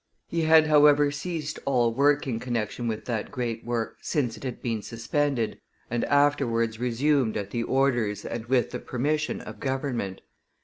[0.27, 4.81] He had, however, ceased all working connection with that great work since it had been
[4.81, 5.59] suspended
[5.91, 10.21] and afterwards resumed at the orders and with the permission of government.